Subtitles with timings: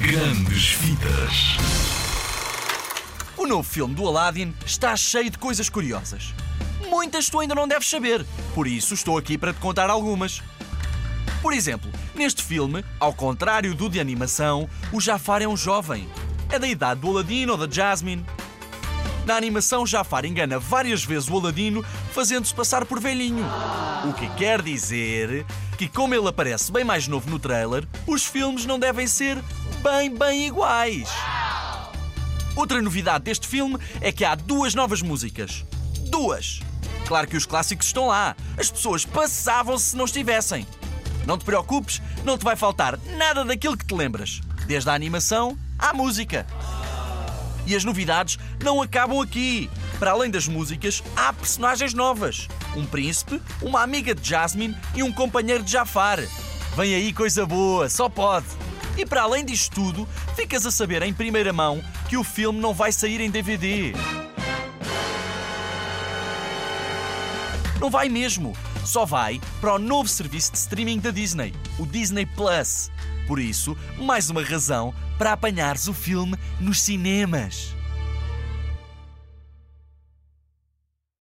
[0.00, 1.58] Grandes Vidas.
[3.36, 6.32] O novo filme do Aladdin está cheio de coisas curiosas.
[6.88, 8.24] Muitas tu ainda não deves saber,
[8.54, 10.42] por isso estou aqui para te contar algumas.
[11.42, 16.08] Por exemplo, neste filme, ao contrário do de animação, o Jafar é um jovem.
[16.50, 18.24] É da idade do Aladdin ou da Jasmine.
[19.26, 23.44] Na animação, Jafar engana várias vezes o Aladino, fazendo-se passar por velhinho.
[24.08, 25.44] O que quer dizer
[25.76, 29.38] que, como ele aparece bem mais novo no trailer, os filmes não devem ser
[29.82, 31.08] bem, bem iguais.
[32.54, 35.64] Outra novidade deste filme é que há duas novas músicas.
[36.10, 36.60] Duas!
[37.06, 38.36] Claro que os clássicos estão lá.
[38.58, 40.66] As pessoas passavam-se se não estivessem.
[41.26, 44.40] Não te preocupes, não te vai faltar nada daquilo que te lembras.
[44.66, 46.46] Desde a animação à música.
[47.66, 49.70] E as novidades não acabam aqui.
[49.98, 55.12] Para além das músicas, há personagens novas: um príncipe, uma amiga de Jasmine e um
[55.12, 56.18] companheiro de Jafar.
[56.76, 58.46] Vem aí coisa boa, só pode.
[59.00, 62.74] E para além disto tudo, ficas a saber em primeira mão que o filme não
[62.74, 63.94] vai sair em DVD.
[67.80, 68.52] Não vai mesmo.
[68.84, 72.90] Só vai para o novo serviço de streaming da Disney, o Disney Plus.
[73.26, 77.74] Por isso, mais uma razão para apanhares o filme nos cinemas.